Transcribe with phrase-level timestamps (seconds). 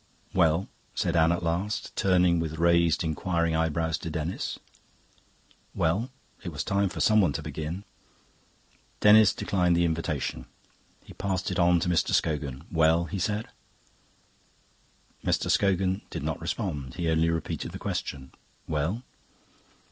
[0.33, 4.57] "Well?" said Anne at last, turning with raised inquiring eyebrows to Denis.
[5.75, 6.09] "Well?"
[6.43, 7.83] It was time for someone to begin.
[9.01, 10.47] Denis declined the invitation;
[11.03, 12.63] he passed it on to Mr Scogan.
[12.71, 13.49] "Well?" he said.
[15.23, 15.51] Mr.
[15.51, 18.31] Scogan did not respond; he only repeated the question,
[18.67, 19.03] "Well?"